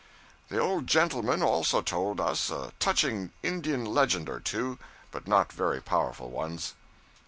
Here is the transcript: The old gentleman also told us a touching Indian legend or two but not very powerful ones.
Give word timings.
The 0.49 0.57
old 0.57 0.87
gentleman 0.87 1.43
also 1.43 1.83
told 1.83 2.19
us 2.19 2.49
a 2.49 2.73
touching 2.79 3.29
Indian 3.43 3.85
legend 3.85 4.29
or 4.29 4.39
two 4.39 4.79
but 5.11 5.27
not 5.27 5.53
very 5.53 5.79
powerful 5.79 6.31
ones. 6.31 6.73